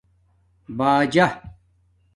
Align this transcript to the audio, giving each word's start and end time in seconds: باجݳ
باجݳ 0.77 1.25